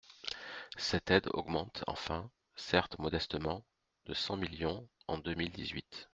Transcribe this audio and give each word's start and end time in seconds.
Cette 0.77 1.11
aide 1.11 1.29
augmente 1.31 1.83
enfin, 1.85 2.31
certes 2.55 2.97
modestement, 2.97 3.63
de 4.07 4.15
cent 4.15 4.35
millions, 4.35 4.89
en 5.07 5.19
deux 5.19 5.35
mille 5.35 5.51
dix-huit. 5.51 6.09